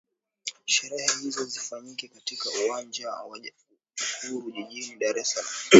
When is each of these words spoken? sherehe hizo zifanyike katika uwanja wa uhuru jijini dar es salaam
sherehe 0.65 1.07
hizo 1.21 1.43
zifanyike 1.45 2.07
katika 2.07 2.49
uwanja 2.65 3.09
wa 3.11 3.41
uhuru 4.27 4.51
jijini 4.51 4.95
dar 4.95 5.19
es 5.19 5.29
salaam 5.31 5.51